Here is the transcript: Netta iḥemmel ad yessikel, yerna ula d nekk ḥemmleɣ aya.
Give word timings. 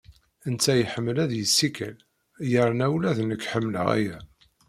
Netta 0.51 0.73
iḥemmel 0.77 1.17
ad 1.23 1.31
yessikel, 1.35 1.95
yerna 2.51 2.85
ula 2.95 3.11
d 3.17 3.19
nekk 3.23 3.47
ḥemmleɣ 3.51 3.87
aya. 3.97 4.17